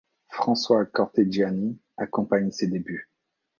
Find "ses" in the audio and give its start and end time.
2.49-2.65